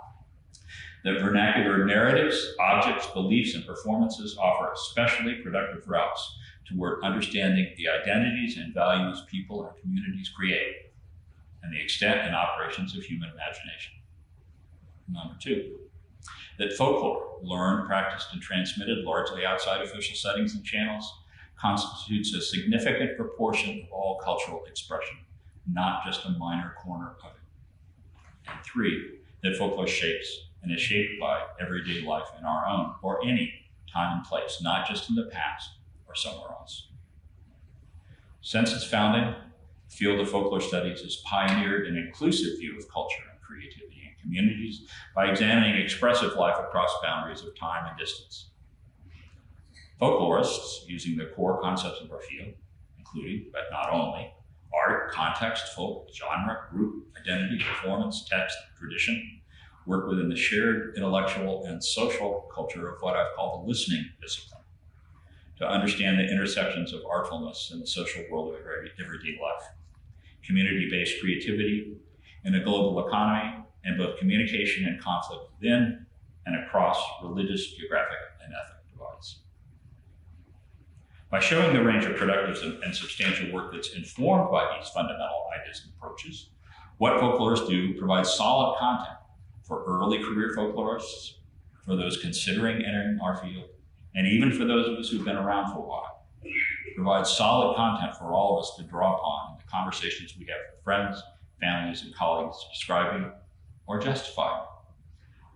that 1.05 1.21
vernacular 1.21 1.85
narratives, 1.85 2.55
objects, 2.61 3.09
beliefs, 3.09 3.57
and 3.57 3.67
performances 3.67 4.39
offer 4.39 4.73
especially 4.73 5.35
productive 5.43 5.89
routes 5.89 6.39
toward 6.65 7.03
understanding 7.03 7.73
the 7.77 7.89
identities 7.89 8.57
and 8.57 8.75
values 8.75 9.25
people 9.31 9.67
and 9.67 9.81
communities 9.81 10.29
create 10.29 10.77
and 11.63 11.73
the 11.73 11.81
extent 11.81 12.21
and 12.21 12.35
operations 12.35 12.97
of 12.97 13.03
human 13.05 13.31
imagination. 13.31 13.95
Number 15.09 15.35
two, 15.41 15.79
that 16.59 16.73
folklore, 16.73 17.39
learned, 17.43 17.87
practiced, 17.87 18.33
and 18.33 18.43
transmitted 18.43 19.05
largely 19.05 19.45
outside 19.45 19.81
official 19.81 20.17
settings 20.17 20.55
and 20.55 20.65
channels, 20.65 21.13
constitutes 21.59 22.35
a 22.35 22.41
significant 22.41 23.17
proportion 23.17 23.83
of 23.83 23.93
all 23.93 24.21
cultural 24.23 24.65
expression, 24.67 25.17
not 25.71 26.05
just 26.05 26.25
a 26.25 26.31
minor 26.31 26.75
corner 26.83 27.15
of 27.25 27.31
it. 27.31 28.51
And 28.51 28.59
three, 28.65 29.19
that 29.43 29.57
folklore 29.57 29.87
shapes 29.87 30.49
and 30.63 30.73
is 30.73 30.81
shaped 30.81 31.21
by 31.21 31.43
everyday 31.61 32.03
life 32.03 32.29
in 32.39 32.45
our 32.45 32.67
own 32.67 32.95
or 33.03 33.25
any 33.25 33.53
time 33.93 34.19
and 34.19 34.27
place, 34.27 34.61
not 34.63 34.89
just 34.89 35.09
in 35.09 35.17
the 35.17 35.27
past 35.27 35.69
or 36.13 36.17
somewhere 36.17 36.51
else. 36.51 36.89
Since 38.43 38.73
its 38.73 38.85
founding, 38.85 39.35
the 39.89 39.97
field 39.97 40.21
of 40.21 40.31
folklore 40.31 40.61
studies 40.61 41.01
has 41.01 41.17
pioneered 41.25 41.87
an 41.87 41.97
inclusive 41.97 42.59
view 42.59 42.77
of 42.79 42.89
culture 42.89 43.23
and 43.31 43.41
creativity 43.41 44.03
in 44.05 44.21
communities 44.21 44.83
by 45.15 45.27
examining 45.27 45.77
expressive 45.77 46.35
life 46.35 46.59
across 46.59 46.91
boundaries 47.03 47.43
of 47.43 47.57
time 47.57 47.87
and 47.89 47.99
distance. 47.99 48.51
Folklorists, 50.01 50.87
using 50.87 51.17
the 51.17 51.27
core 51.27 51.61
concepts 51.61 52.01
of 52.01 52.11
our 52.11 52.21
field, 52.21 52.53
including, 52.99 53.47
but 53.53 53.63
not 53.71 53.91
only, 53.91 54.33
art, 54.75 55.13
context, 55.13 55.69
folk, 55.75 56.09
genre, 56.13 56.67
group, 56.71 57.07
identity, 57.19 57.59
performance, 57.59 58.27
text, 58.29 58.57
tradition, 58.79 59.41
work 59.87 60.09
within 60.09 60.29
the 60.29 60.37
shared 60.37 60.95
intellectual 60.97 61.65
and 61.67 61.83
social 61.83 62.49
culture 62.53 62.89
of 62.89 63.01
what 63.01 63.17
I've 63.17 63.35
called 63.37 63.63
the 63.63 63.69
listening 63.69 64.05
discipline 64.21 64.62
to 65.59 65.69
understand 65.69 66.19
the 66.19 66.31
intersections 66.31 66.93
of 66.93 67.03
artfulness 67.05 67.71
in 67.73 67.81
the 67.81 67.87
social 67.87 68.25
world 68.31 68.55
of 68.55 68.61
everyday 68.61 69.39
life, 69.41 69.63
community 70.45 70.89
based 70.91 71.21
creativity 71.21 71.97
in 72.45 72.55
a 72.55 72.65
global 72.65 73.07
economy, 73.07 73.65
and 73.85 73.99
both 73.99 74.19
communication 74.19 74.87
and 74.87 75.01
conflict 75.01 75.43
within 75.53 76.07
and 76.47 76.65
across 76.65 77.01
religious, 77.23 77.73
geographic, 77.75 78.19
and 78.45 78.53
ethnic 78.53 78.93
divides. 78.93 79.39
By 81.31 81.41
showing 81.41 81.75
the 81.75 81.83
range 81.83 82.05
of 82.05 82.17
productive 82.17 82.81
and 82.83 82.95
substantial 82.95 83.53
work 83.53 83.73
that's 83.73 83.95
informed 83.95 84.51
by 84.51 84.77
these 84.77 84.89
fundamental 84.91 85.47
ideas 85.59 85.83
and 85.85 85.93
approaches, 85.97 86.51
what 86.99 87.21
folklorists 87.21 87.69
do 87.69 87.99
provides 87.99 88.33
solid 88.33 88.79
content 88.79 89.19
for 89.63 89.85
early 89.85 90.23
career 90.23 90.53
folklorists, 90.57 91.35
for 91.85 91.97
those 91.97 92.17
considering 92.19 92.85
entering 92.85 93.19
our 93.23 93.37
field, 93.37 93.71
and 94.15 94.27
even 94.27 94.53
for 94.53 94.65
those 94.65 94.89
of 94.89 94.99
us 94.99 95.09
who've 95.09 95.25
been 95.25 95.37
around 95.37 95.73
for 95.73 95.79
a 95.79 95.83
while. 95.83 96.27
Provides 96.95 97.31
solid 97.31 97.77
content 97.77 98.17
for 98.17 98.33
all 98.33 98.57
of 98.57 98.63
us 98.63 98.75
to 98.77 98.83
draw 98.85 99.17
upon 99.17 99.53
in 99.53 99.59
the 99.59 99.71
conversations 99.71 100.37
we 100.39 100.45
have 100.47 100.57
with 100.71 100.85
friends, 100.85 101.23
families, 101.61 102.03
and 102.03 102.15
colleagues 102.15 102.57
describing 102.71 103.31
or 103.87 103.99
justifying 103.99 104.63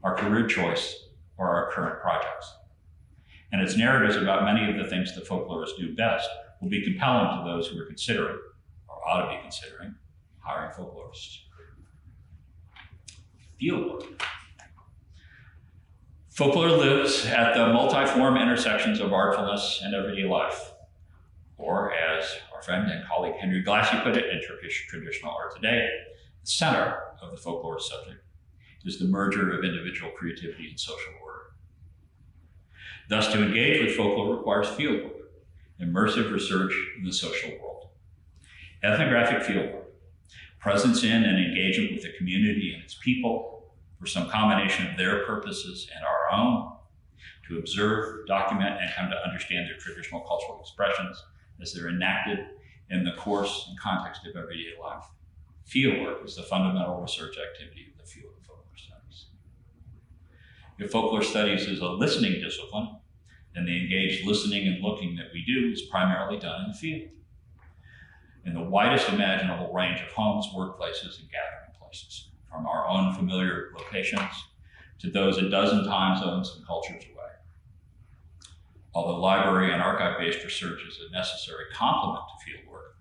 our 0.03 0.15
career 0.15 0.47
choice 0.47 1.09
or 1.37 1.49
our 1.49 1.71
current 1.73 2.01
projects. 2.01 2.53
And 3.53 3.61
its 3.61 3.77
narratives 3.77 4.17
about 4.17 4.45
many 4.45 4.71
of 4.71 4.83
the 4.83 4.89
things 4.89 5.15
that 5.15 5.27
folklorists 5.27 5.77
do 5.79 5.95
best 5.95 6.29
will 6.61 6.69
be 6.69 6.83
compelling 6.83 7.39
to 7.39 7.51
those 7.51 7.69
who 7.69 7.79
are 7.81 7.87
considering, 7.87 8.39
or 8.89 9.09
ought 9.09 9.23
to 9.23 9.37
be 9.37 9.43
considering, 9.43 9.95
hiring 10.39 10.73
folklorists. 10.73 11.39
Fieldwork. 13.61 14.21
Folklore 16.37 16.69
lives 16.69 17.25
at 17.25 17.55
the 17.55 17.61
multiform 17.61 18.39
intersections 18.39 19.01
of 19.01 19.11
artfulness 19.15 19.81
and 19.83 19.95
everyday 19.95 20.29
life. 20.29 20.75
Or, 21.57 21.95
as 21.95 22.27
our 22.55 22.61
friend 22.61 22.91
and 22.91 23.09
colleague 23.09 23.37
Henry 23.41 23.63
Glassie 23.63 23.99
put 24.03 24.19
it 24.19 24.27
in 24.27 24.43
Turkish 24.47 24.87
traditional 24.87 25.33
art 25.33 25.57
today, 25.57 25.89
the 26.43 26.47
center 26.47 27.05
of 27.23 27.31
the 27.31 27.39
folklore 27.39 27.81
subject 27.81 28.23
is 28.85 28.99
the 28.99 29.07
merger 29.07 29.57
of 29.57 29.65
individual 29.65 30.11
creativity 30.11 30.69
and 30.69 30.79
social 30.79 31.15
order. 31.25 31.55
Thus, 33.09 33.33
to 33.33 33.43
engage 33.43 33.83
with 33.83 33.97
folklore 33.97 34.37
requires 34.37 34.67
fieldwork, 34.67 35.13
immersive 35.81 36.31
research 36.31 36.75
in 36.99 37.05
the 37.07 37.15
social 37.15 37.53
world. 37.63 37.89
Ethnographic 38.83 39.39
fieldwork, 39.43 39.85
presence 40.59 41.03
in 41.03 41.25
and 41.25 41.39
engagement 41.39 41.93
with 41.93 42.03
the 42.03 42.13
community 42.19 42.75
and 42.75 42.85
its 42.85 42.99
people 43.03 43.57
for 43.99 44.07
some 44.07 44.29
combination 44.29 44.87
of 44.87 44.99
their 44.99 45.25
purposes 45.25 45.89
and 45.95 46.05
our 46.05 46.16
own, 46.33 46.73
to 47.49 47.59
observe, 47.59 48.27
document, 48.27 48.81
and 48.81 48.91
come 48.95 49.11
to 49.11 49.17
understand 49.25 49.69
their 49.69 49.79
traditional 49.79 50.21
cultural 50.23 50.61
expressions 50.61 51.23
as 51.61 51.73
they're 51.73 51.89
enacted 51.89 52.39
in 52.91 53.05
the 53.05 53.13
course 53.13 53.67
and 53.69 53.79
context 53.79 54.27
of 54.27 54.37
everyday 54.37 54.73
life. 54.81 55.05
Fieldwork 55.69 56.25
is 56.25 56.37
the 56.37 56.43
fundamental 56.43 57.01
research 57.01 57.37
activity 57.39 57.87
of 57.91 57.99
the 57.99 58.09
field 58.09 58.33
of 58.39 58.47
folklore 58.47 58.77
studies. 58.77 59.27
If 60.79 60.91
folklore 60.91 61.23
studies 61.23 61.67
is 61.67 61.81
a 61.81 61.89
listening 61.89 62.41
discipline, 62.41 62.97
then 63.55 63.65
the 63.65 63.77
engaged 63.77 64.27
listening 64.27 64.69
and 64.69 64.83
looking 64.83 65.17
that 65.17 65.31
we 65.33 65.45
do 65.45 65.73
is 65.73 65.83
primarily 65.83 66.39
done 66.39 66.67
in 66.67 66.71
the 66.73 66.77
field 66.77 67.11
in 68.47 68.55
the 68.55 68.63
widest 68.63 69.09
imaginable 69.09 69.73
range 69.73 70.01
of 70.01 70.07
homes, 70.13 70.47
workplaces, 70.55 71.19
and 71.21 71.29
gathering 71.31 71.75
places, 71.81 72.29
from 72.49 72.65
our 72.65 72.87
own 72.87 73.13
familiar 73.13 73.73
locations 73.77 74.23
to 74.99 75.11
those 75.11 75.39
a 75.39 75.49
dozen 75.49 75.85
time 75.85 76.19
zones 76.19 76.55
and 76.57 76.67
cultures 76.67 77.05
away. 77.05 77.31
Although 78.95 79.21
library 79.21 79.73
and 79.73 79.83
archive 79.83 80.19
based 80.19 80.43
research 80.45 80.81
is 80.89 80.99
a 81.07 81.13
necessary 81.13 81.65
complement 81.73 82.25
to 82.29 82.51
fieldwork, 82.51 82.95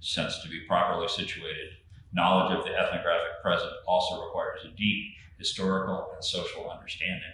since 0.00 0.40
to 0.42 0.48
be 0.48 0.60
properly 0.68 1.08
situated, 1.08 1.70
knowledge 2.12 2.56
of 2.56 2.64
the 2.64 2.70
ethnographic 2.70 3.42
present 3.42 3.72
also 3.86 4.24
requires 4.24 4.60
a 4.64 4.76
deep 4.76 5.14
historical 5.38 6.10
and 6.14 6.24
social 6.24 6.70
understanding. 6.70 7.32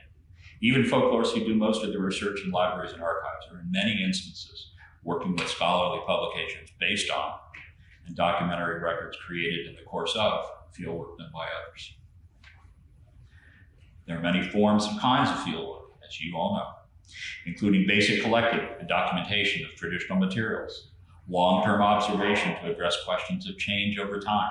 Even 0.60 0.84
folklorists 0.84 1.34
who 1.34 1.44
do 1.44 1.54
most 1.54 1.84
of 1.84 1.92
the 1.92 1.98
research 1.98 2.40
in 2.44 2.50
libraries 2.50 2.92
and 2.92 3.02
archives 3.02 3.46
are 3.52 3.60
in 3.60 3.70
many 3.70 4.02
instances 4.02 4.70
working 5.04 5.36
with 5.36 5.48
scholarly 5.48 6.02
publications 6.06 6.70
based 6.80 7.10
on 7.10 7.34
and 8.06 8.16
documentary 8.16 8.80
records 8.80 9.16
created 9.24 9.66
in 9.66 9.76
the 9.76 9.82
course 9.82 10.16
of 10.16 10.44
fieldwork 10.76 11.18
done 11.18 11.30
by 11.32 11.46
others. 11.46 11.94
There 14.08 14.16
are 14.16 14.22
many 14.22 14.48
forms 14.48 14.86
and 14.86 14.98
kinds 14.98 15.28
of 15.28 15.36
fieldwork, 15.44 15.82
as 16.06 16.18
you 16.18 16.34
all 16.34 16.54
know, 16.54 17.12
including 17.44 17.86
basic 17.86 18.22
collecting 18.22 18.66
and 18.80 18.88
documentation 18.88 19.66
of 19.66 19.74
traditional 19.76 20.18
materials, 20.18 20.88
long-term 21.28 21.82
observation 21.82 22.54
to 22.56 22.72
address 22.72 22.96
questions 23.04 23.46
of 23.46 23.58
change 23.58 23.98
over 23.98 24.18
time, 24.18 24.50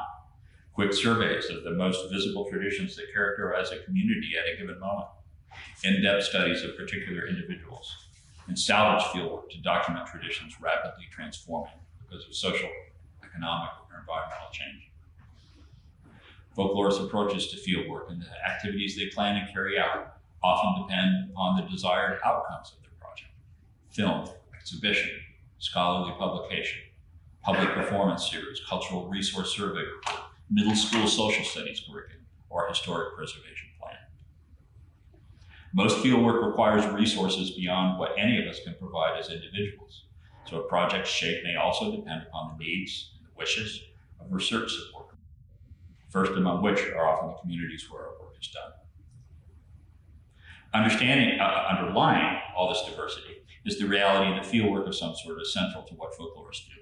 quick 0.74 0.94
surveys 0.94 1.50
of 1.50 1.64
the 1.64 1.72
most 1.72 2.08
visible 2.12 2.48
traditions 2.48 2.96
that 2.98 3.12
characterize 3.12 3.72
a 3.72 3.80
community 3.80 4.34
at 4.40 4.54
a 4.54 4.62
given 4.62 4.80
moment, 4.80 5.08
in-depth 5.84 6.26
studies 6.26 6.64
of 6.64 6.78
particular 6.78 7.26
individuals, 7.26 7.92
and 8.48 8.60
salvage 8.60 9.06
fieldwork 9.06 9.50
to 9.50 9.60
document 9.64 10.06
traditions 10.06 10.54
rapidly 10.62 11.08
transforming 11.12 11.74
because 12.00 12.28
of 12.28 12.36
social 12.36 12.70
economic 13.24 13.72
or 13.92 14.00
environmental 14.00 14.50
change. 14.52 14.87
Folklorist 16.58 17.04
approaches 17.04 17.52
to 17.52 17.58
fieldwork 17.58 18.10
and 18.10 18.20
the 18.20 18.50
activities 18.50 18.96
they 18.96 19.08
plan 19.08 19.36
and 19.36 19.54
carry 19.54 19.78
out 19.78 20.18
often 20.44 20.82
depend 20.82 21.30
upon 21.30 21.56
the 21.56 21.70
desired 21.70 22.20
outcomes 22.26 22.74
of 22.76 22.82
their 22.82 22.92
project. 23.00 23.30
Film, 23.92 24.28
exhibition, 24.56 25.12
scholarly 25.60 26.14
publication, 26.18 26.80
public 27.44 27.70
performance 27.70 28.30
series, 28.30 28.60
cultural 28.68 29.08
resource 29.08 29.56
survey 29.56 29.82
report, 29.82 30.24
middle 30.50 30.76
school 30.76 31.08
social 31.08 31.46
studies 31.46 31.82
curriculum, 31.88 32.26
or 32.50 32.68
historic 32.68 33.16
preservation 33.16 33.70
plan. 33.80 33.98
Most 35.74 35.98
fieldwork 35.98 36.44
requires 36.44 36.86
resources 36.88 37.52
beyond 37.52 38.00
what 38.00 38.16
any 38.18 38.42
of 38.42 38.48
us 38.48 38.60
can 38.64 38.74
provide 38.80 39.20
as 39.20 39.30
individuals, 39.30 40.06
so 40.50 40.62
a 40.62 40.68
project's 40.68 41.10
shape 41.10 41.44
may 41.44 41.56
also 41.56 41.96
depend 41.96 42.24
upon 42.24 42.58
the 42.58 42.64
needs 42.66 43.12
and 43.20 43.28
the 43.28 43.38
wishes 43.38 43.84
of 44.20 44.26
research 44.32 44.72
support, 44.74 44.97
first 46.18 46.36
among 46.36 46.64
which 46.64 46.80
are 46.96 47.08
often 47.08 47.30
the 47.30 47.36
communities 47.36 47.86
where 47.92 48.02
our 48.02 48.20
work 48.20 48.34
is 48.42 48.48
done. 48.48 48.72
Understanding, 50.74 51.40
uh, 51.40 51.68
underlying 51.78 52.40
all 52.56 52.70
this 52.70 52.84
diversity 52.90 53.36
is 53.66 53.78
the 53.78 53.86
reality 53.86 54.32
that 54.32 54.44
fieldwork 54.44 54.88
of 54.88 54.96
some 54.96 55.14
sort 55.16 55.40
is 55.40 55.54
central 55.54 55.84
to 55.84 55.94
what 55.94 56.14
folklorists 56.14 56.66
do. 56.74 56.82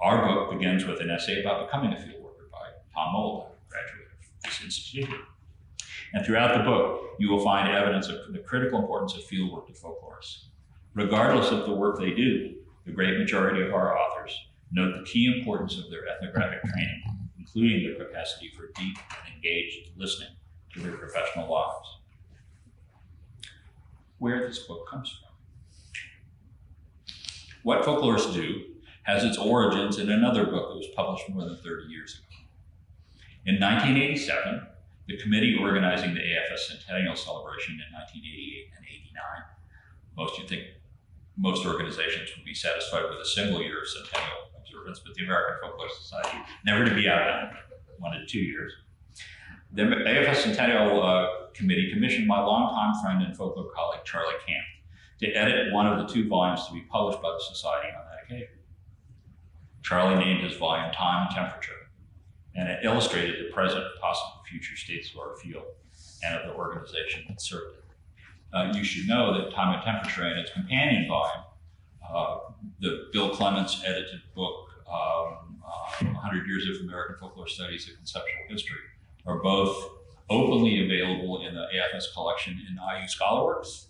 Our 0.00 0.26
book 0.26 0.50
begins 0.50 0.84
with 0.84 1.00
an 1.00 1.10
essay 1.10 1.42
about 1.42 1.66
becoming 1.66 1.92
a 1.92 1.96
fieldworker 1.96 2.50
by 2.50 2.66
Tom 2.92 3.12
Mould, 3.12 3.46
graduate 3.68 4.08
of 4.10 4.42
this 4.42 4.60
institute. 4.64 5.08
And 6.12 6.26
throughout 6.26 6.58
the 6.58 6.64
book, 6.64 7.02
you 7.20 7.30
will 7.30 7.44
find 7.44 7.68
evidence 7.68 8.08
of 8.08 8.32
the 8.32 8.40
critical 8.40 8.80
importance 8.80 9.14
of 9.14 9.22
fieldwork 9.22 9.68
to 9.68 9.72
folklorists. 9.74 10.46
Regardless 10.94 11.52
of 11.52 11.66
the 11.66 11.72
work 11.72 12.00
they 12.00 12.10
do, 12.10 12.54
the 12.84 12.92
great 12.92 13.16
majority 13.16 13.62
of 13.62 13.72
our 13.72 13.96
authors 13.96 14.36
Note 14.74 14.92
the 14.98 15.04
key 15.04 15.32
importance 15.38 15.78
of 15.78 15.88
their 15.88 16.08
ethnographic 16.08 16.60
training, 16.64 17.02
including 17.54 17.84
their 17.84 18.06
capacity 18.06 18.50
for 18.56 18.66
deep 18.74 18.96
and 18.96 19.34
engaged 19.34 19.90
listening 19.96 20.30
to 20.72 20.80
their 20.80 20.96
professional 20.96 21.50
lives. 21.50 21.98
Where 24.18 24.46
this 24.46 24.60
book 24.60 24.88
comes 24.88 25.10
from. 25.10 25.34
What 27.62 27.82
Folklorists 27.84 28.34
Do 28.34 28.62
has 29.04 29.24
its 29.24 29.38
origins 29.38 29.98
in 29.98 30.10
another 30.10 30.46
book 30.46 30.70
that 30.70 30.76
was 30.76 30.86
published 30.96 31.28
more 31.30 31.44
than 31.44 31.56
30 31.56 31.88
years 31.88 32.14
ago. 32.14 32.24
In 33.46 33.60
1987, 33.60 34.66
the 35.06 35.18
committee 35.18 35.56
organizing 35.60 36.14
the 36.14 36.20
AFS 36.20 36.70
Centennial 36.70 37.14
Celebration 37.14 37.74
in 37.74 37.92
1988 37.92 38.68
and 38.76 38.86
89, 38.86 39.22
most 40.16 40.38
you 40.38 40.46
think 40.48 40.62
most 41.36 41.66
organizations 41.66 42.30
would 42.36 42.44
be 42.44 42.54
satisfied 42.54 43.04
with 43.10 43.18
a 43.20 43.26
single 43.26 43.60
year 43.60 43.82
of 43.82 43.88
centennial 43.88 44.53
observance, 44.84 45.00
but 45.04 45.14
the 45.14 45.24
American 45.24 45.56
Folklore 45.62 45.88
Society 45.90 46.38
never 46.64 46.84
to 46.84 46.94
be 46.94 47.08
outdone, 47.08 47.56
one 47.98 48.12
wanted 48.12 48.28
two 48.28 48.40
years. 48.40 48.72
The 49.72 49.82
AFS 49.82 50.36
Centennial 50.36 51.02
uh, 51.02 51.48
Committee 51.52 51.90
commissioned 51.92 52.26
my 52.26 52.40
longtime 52.40 53.02
friend 53.02 53.22
and 53.22 53.36
folklore 53.36 53.70
colleague 53.74 54.04
Charlie 54.04 54.34
Camp 54.46 54.64
to 55.20 55.32
edit 55.32 55.72
one 55.72 55.86
of 55.86 55.98
the 55.98 56.12
two 56.12 56.28
volumes 56.28 56.66
to 56.66 56.72
be 56.72 56.82
published 56.82 57.22
by 57.22 57.30
the 57.30 57.54
Society 57.54 57.88
on 57.88 58.04
that 58.06 58.24
occasion. 58.24 58.54
Charlie 59.82 60.22
named 60.22 60.42
his 60.42 60.56
volume 60.56 60.92
Time 60.92 61.26
and 61.26 61.36
Temperature, 61.36 61.88
and 62.54 62.68
it 62.68 62.84
illustrated 62.84 63.44
the 63.44 63.52
present 63.52 63.82
and 63.82 64.00
possible 64.00 64.42
future 64.48 64.76
states 64.76 65.10
of 65.12 65.20
our 65.20 65.36
field 65.36 65.64
and 66.24 66.38
of 66.38 66.46
the 66.46 66.54
organization 66.54 67.24
that 67.28 67.40
served 67.40 67.76
it. 67.76 67.84
Uh, 68.52 68.72
you 68.72 68.84
should 68.84 69.08
know 69.08 69.36
that 69.36 69.52
Time 69.52 69.74
and 69.74 69.82
Temperature 69.82 70.22
and 70.22 70.38
its 70.38 70.52
companion 70.52 71.08
volume, 71.08 71.44
uh, 72.08 72.38
the 72.80 73.08
Bill 73.12 73.30
Clements 73.30 73.82
edited 73.84 74.20
book, 74.34 74.63
um, 74.88 75.62
uh, 75.64 76.04
100 76.04 76.46
Years 76.46 76.68
of 76.68 76.84
American 76.84 77.16
Folklore 77.18 77.48
Studies, 77.48 77.88
A 77.88 77.96
Conceptual 77.96 78.44
History, 78.48 78.80
are 79.26 79.38
both 79.42 79.90
openly 80.30 80.84
available 80.84 81.46
in 81.46 81.54
the 81.54 81.66
AFS 81.74 82.12
collection 82.14 82.60
in 82.68 82.74
IU 82.76 83.06
ScholarWorks 83.06 83.86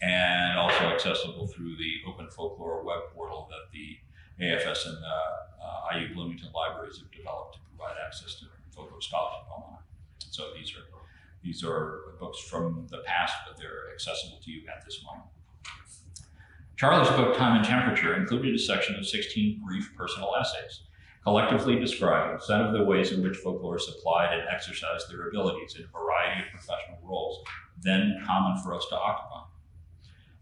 and 0.00 0.58
also 0.58 0.84
accessible 0.84 1.46
through 1.46 1.76
the 1.76 1.94
Open 2.06 2.28
Folklore 2.30 2.84
web 2.84 3.00
portal 3.14 3.48
that 3.50 3.72
the 3.72 3.98
AFS 4.44 4.86
and 4.86 4.96
the 4.96 5.64
uh, 5.64 5.98
IU 5.98 6.14
Bloomington 6.14 6.50
libraries 6.54 6.98
have 6.98 7.10
developed 7.10 7.54
to 7.54 7.60
provide 7.70 7.96
access 8.06 8.36
to 8.36 8.46
folklore 8.70 9.00
scholarship 9.00 9.50
online. 9.50 9.82
So 10.30 10.50
these 10.56 10.72
are 10.72 10.84
these 11.42 11.64
are 11.64 12.14
books 12.20 12.40
from 12.40 12.86
the 12.90 12.98
past, 12.98 13.34
but 13.46 13.56
they're 13.56 13.92
accessible 13.92 14.38
to 14.44 14.50
you 14.50 14.62
at 14.68 14.84
this 14.84 15.02
moment. 15.04 15.28
Charlie's 16.78 17.10
book, 17.10 17.36
Time 17.36 17.56
and 17.56 17.64
Temperature, 17.64 18.16
included 18.16 18.54
a 18.54 18.58
section 18.58 18.94
of 18.96 19.06
16 19.06 19.60
brief 19.66 19.92
personal 19.96 20.32
essays 20.40 20.82
collectively 21.28 21.78
describing 21.78 22.40
some 22.40 22.62
of 22.62 22.72
the 22.72 22.82
ways 22.82 23.12
in 23.12 23.22
which 23.22 23.38
folklorists 23.44 23.90
applied 23.90 24.32
and 24.32 24.48
exercised 24.48 25.10
their 25.10 25.28
abilities 25.28 25.76
in 25.76 25.84
a 25.84 25.88
variety 25.88 26.40
of 26.40 26.48
professional 26.50 26.98
roles 27.02 27.44
then 27.82 28.18
common 28.26 28.60
for 28.62 28.74
us 28.74 28.86
to 28.88 28.96
occupy. 28.96 29.42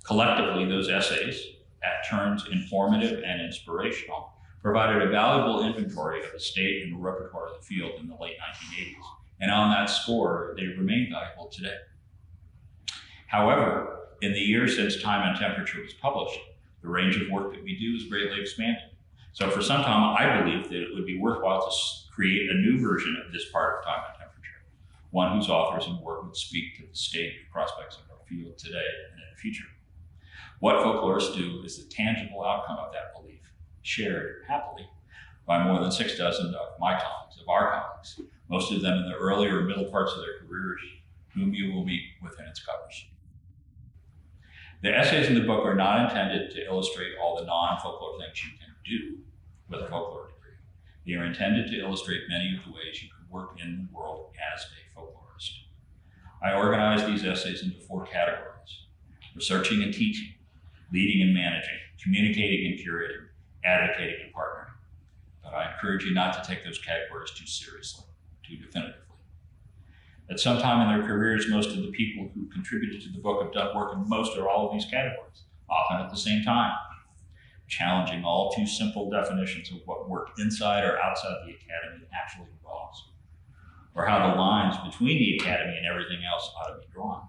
Collectively, 0.04 0.64
those 0.64 0.88
essays, 0.88 1.44
at 1.82 2.08
turns 2.08 2.46
informative 2.52 3.22
and 3.24 3.42
inspirational, 3.42 4.32
provided 4.62 5.02
a 5.02 5.10
valuable 5.10 5.64
inventory 5.64 6.24
of 6.24 6.32
the 6.32 6.38
state 6.38 6.84
and 6.84 7.02
repertoire 7.02 7.48
of 7.48 7.60
the 7.60 7.66
field 7.66 8.00
in 8.00 8.06
the 8.06 8.14
late 8.14 8.36
1980s. 8.38 8.94
And 9.40 9.50
on 9.50 9.70
that 9.70 9.86
score, 9.86 10.54
they 10.56 10.66
remain 10.66 11.08
valuable 11.10 11.48
today. 11.48 11.76
However, 13.26 14.05
in 14.22 14.32
the 14.32 14.40
years 14.40 14.76
since 14.76 15.00
Time 15.02 15.28
and 15.28 15.38
Temperature 15.38 15.82
was 15.82 15.92
published, 15.94 16.38
the 16.82 16.88
range 16.88 17.16
of 17.16 17.30
work 17.30 17.52
that 17.52 17.62
we 17.62 17.78
do 17.78 17.92
has 17.94 18.08
greatly 18.08 18.40
expanded. 18.40 18.90
So 19.32 19.50
for 19.50 19.60
some 19.60 19.82
time, 19.82 20.16
I 20.18 20.42
believed 20.42 20.70
that 20.70 20.82
it 20.82 20.94
would 20.94 21.06
be 21.06 21.18
worthwhile 21.18 21.68
to 21.68 21.76
create 22.14 22.50
a 22.50 22.54
new 22.54 22.80
version 22.80 23.22
of 23.24 23.32
this 23.32 23.50
part 23.50 23.78
of 23.78 23.84
time 23.84 24.04
and 24.08 24.18
temperature, 24.18 24.64
one 25.10 25.36
whose 25.36 25.50
authors 25.50 25.86
and 25.86 26.00
work 26.00 26.24
would 26.24 26.36
speak 26.36 26.76
to 26.76 26.86
the 26.86 26.96
state 26.96 27.34
and 27.38 27.52
prospects 27.52 27.96
of 27.96 28.10
our 28.10 28.24
field 28.26 28.56
today 28.56 28.78
and 28.78 29.20
in 29.20 29.28
the 29.34 29.38
future. 29.38 29.66
What 30.60 30.76
folklorists 30.76 31.36
do 31.36 31.62
is 31.64 31.76
the 31.76 31.92
tangible 31.92 32.44
outcome 32.44 32.78
of 32.78 32.92
that 32.92 33.12
belief, 33.20 33.40
shared 33.82 34.44
happily 34.48 34.88
by 35.46 35.62
more 35.62 35.80
than 35.80 35.92
six 35.92 36.16
dozen 36.16 36.54
of 36.54 36.80
my 36.80 36.92
colleagues, 36.92 37.38
of 37.40 37.48
our 37.48 37.70
colleagues, 37.72 38.20
most 38.48 38.72
of 38.72 38.80
them 38.80 38.98
in 38.98 39.10
the 39.10 39.16
earlier 39.16 39.62
middle 39.62 39.90
parts 39.90 40.12
of 40.12 40.20
their 40.20 40.38
careers, 40.40 40.80
whom 41.34 41.52
you 41.52 41.72
will 41.72 41.84
meet 41.84 42.02
within 42.22 42.46
its 42.46 42.64
covers. 42.64 43.06
The 44.82 44.94
essays 44.96 45.28
in 45.28 45.34
the 45.34 45.46
book 45.46 45.64
are 45.64 45.74
not 45.74 46.08
intended 46.08 46.50
to 46.52 46.64
illustrate 46.64 47.12
all 47.20 47.36
the 47.36 47.44
non 47.44 47.78
folklore 47.80 48.18
things 48.18 48.44
you 48.44 48.50
can 48.58 48.74
do 48.84 49.18
with 49.68 49.80
a 49.80 49.88
folklore 49.88 50.28
degree. 50.28 50.56
They 51.06 51.14
are 51.14 51.24
intended 51.24 51.70
to 51.70 51.80
illustrate 51.80 52.22
many 52.28 52.56
of 52.56 52.64
the 52.64 52.72
ways 52.72 53.02
you 53.02 53.08
can 53.08 53.30
work 53.30 53.58
in 53.60 53.88
the 53.90 53.96
world 53.96 54.32
as 54.54 54.62
a 54.64 54.98
folklorist. 54.98 55.50
I 56.42 56.54
organize 56.54 57.06
these 57.06 57.24
essays 57.24 57.62
into 57.62 57.80
four 57.80 58.04
categories 58.06 58.52
researching 59.34 59.82
and 59.82 59.92
teaching, 59.92 60.32
leading 60.92 61.20
and 61.20 61.34
managing, 61.34 61.78
communicating 62.02 62.72
and 62.72 62.80
curating, 62.80 63.26
advocating 63.64 64.16
and 64.24 64.34
partnering. 64.34 64.72
But 65.44 65.52
I 65.52 65.72
encourage 65.72 66.04
you 66.04 66.14
not 66.14 66.42
to 66.42 66.48
take 66.48 66.64
those 66.64 66.78
categories 66.78 67.32
too 67.32 67.46
seriously, 67.46 68.06
too 68.42 68.56
definitively. 68.56 69.05
At 70.28 70.40
some 70.40 70.58
time 70.58 70.88
in 70.88 70.98
their 70.98 71.06
careers, 71.06 71.48
most 71.48 71.70
of 71.70 71.76
the 71.76 71.92
people 71.92 72.30
who 72.34 72.48
contributed 72.48 73.00
to 73.02 73.12
the 73.12 73.18
book 73.18 73.42
have 73.42 73.52
done 73.52 73.76
work 73.76 73.94
in 73.94 74.08
most 74.08 74.36
or 74.36 74.48
all 74.48 74.66
of 74.66 74.72
these 74.72 74.90
categories, 74.90 75.44
often 75.70 76.04
at 76.04 76.10
the 76.10 76.16
same 76.16 76.42
time 76.42 76.72
challenging 77.68 78.24
all 78.24 78.52
too 78.52 78.66
simple 78.66 79.10
definitions 79.10 79.70
of 79.70 79.78
what 79.86 80.08
work 80.08 80.30
inside 80.38 80.84
or 80.84 80.98
outside 81.00 81.34
the 81.44 81.52
academy 81.52 82.06
actually 82.14 82.46
involves, 82.58 83.08
or 83.94 84.06
how 84.06 84.30
the 84.30 84.40
lines 84.40 84.76
between 84.84 85.18
the 85.18 85.36
academy 85.36 85.76
and 85.76 85.86
everything 85.86 86.20
else 86.24 86.50
ought 86.56 86.72
to 86.72 86.78
be 86.78 86.92
drawn. 86.92 87.28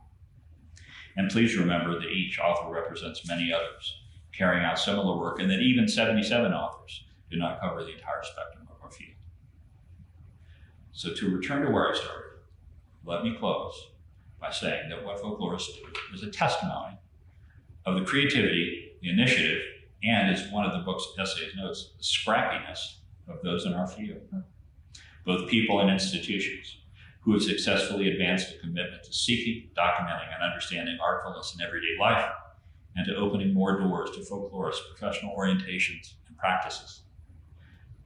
And 1.15 1.31
please 1.31 1.57
remember 1.57 1.99
that 1.99 2.09
each 2.09 2.39
author 2.39 2.71
represents 2.71 3.27
many 3.27 3.51
others 3.51 3.99
carrying 4.31 4.63
out 4.63 4.77
similar 4.77 5.17
work, 5.17 5.39
and 5.39 5.49
that 5.49 5.59
even 5.59 5.87
77 5.87 6.53
authors 6.53 7.05
do 7.31 7.37
not 7.37 7.59
cover 7.59 7.83
the 7.83 7.93
entire 7.93 8.21
spectrum 8.21 8.67
of 8.69 8.75
our 8.83 8.91
field. 8.91 9.15
So, 10.91 11.13
to 11.13 11.35
return 11.35 11.65
to 11.65 11.71
where 11.71 11.91
I 11.91 11.95
started, 11.95 12.26
let 13.07 13.23
me 13.23 13.35
close 13.39 13.91
by 14.39 14.51
saying 14.51 14.89
that 14.89 15.03
what 15.03 15.21
folklorists 15.21 15.73
do 15.75 16.13
is 16.13 16.23
a 16.23 16.29
testimony 16.29 16.97
of 17.85 17.95
the 17.95 18.05
creativity, 18.05 18.91
the 19.01 19.09
initiative, 19.09 19.61
and 20.03 20.29
as 20.29 20.51
one 20.51 20.65
of 20.65 20.73
the 20.73 20.79
book's 20.79 21.07
essays 21.17 21.53
notes, 21.55 21.93
the 21.97 22.03
scrappiness 22.03 22.97
of 23.29 23.41
those 23.43 23.65
in 23.65 23.73
our 23.73 23.87
field, 23.87 24.21
both 25.25 25.49
people 25.49 25.79
and 25.79 25.89
institutions 25.89 26.79
who 27.21 27.31
have 27.31 27.41
successfully 27.41 28.11
advanced 28.11 28.53
a 28.53 28.59
commitment 28.59 29.03
to 29.03 29.13
seeking, 29.13 29.69
documenting, 29.75 30.33
and 30.33 30.43
understanding 30.43 30.97
artfulness 31.01 31.55
in 31.55 31.65
everyday 31.65 31.97
life, 31.99 32.29
and 32.97 33.05
to 33.05 33.15
opening 33.15 33.53
more 33.53 33.79
doors 33.79 34.11
to 34.11 34.19
folklorists' 34.19 34.79
professional 34.95 35.35
orientations 35.35 36.13
and 36.27 36.37
practices. 36.37 37.01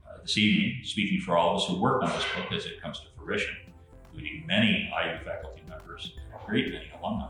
Uh, 0.07 0.21
this 0.21 0.37
evening, 0.37 0.79
speaking 0.83 1.19
for 1.19 1.37
all 1.37 1.55
of 1.55 1.61
us 1.61 1.67
who 1.67 1.81
worked 1.81 2.03
on 2.03 2.11
this 2.11 2.25
book 2.35 2.51
as 2.51 2.65
it 2.65 2.81
comes 2.81 2.99
to 2.99 3.05
fruition, 3.15 3.55
including 4.13 4.43
many 4.45 4.91
IU 4.91 5.23
faculty 5.23 5.61
members 5.69 6.13
and 6.17 6.41
a 6.41 6.45
great 6.45 6.71
many 6.71 6.91
alumni, 6.99 7.27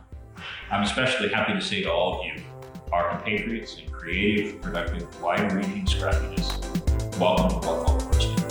I'm 0.72 0.82
especially 0.84 1.30
happy 1.30 1.54
to 1.54 1.62
say 1.62 1.84
to 1.84 1.92
all 1.92 2.20
of 2.20 2.26
you 2.26 2.42
our 2.92 3.16
compatriots 3.16 3.78
in 3.78 3.90
creative, 3.92 4.60
productive, 4.62 5.22
wide-ranging 5.22 5.86
scrappiness. 5.86 6.60
Welcome 7.20 7.50
to 7.50 7.68
Buffalo 7.68 8.00
University. 8.00 8.42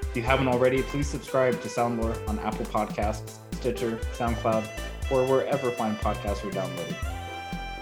If 0.00 0.14
you 0.14 0.22
haven't 0.22 0.48
already, 0.48 0.80
please 0.82 1.06
subscribe 1.06 1.60
to 1.60 1.68
Soundlore 1.68 2.16
on 2.28 2.38
Apple 2.38 2.64
Podcasts, 2.66 3.38
Stitcher, 3.52 3.96
SoundCloud, 4.14 4.66
or 5.10 5.26
wherever 5.26 5.70
fine 5.72 5.96
podcasts 5.96 6.44
are 6.44 6.50
downloaded. 6.50 6.94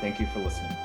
Thank 0.01 0.19
you 0.19 0.27
for 0.27 0.41
listening. 0.41 0.77